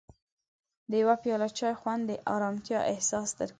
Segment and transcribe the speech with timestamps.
[0.89, 3.49] د یو پیاله چای خوند د ارامتیا احساس درکوي.